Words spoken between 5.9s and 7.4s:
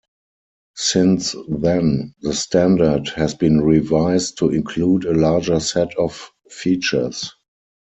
of features.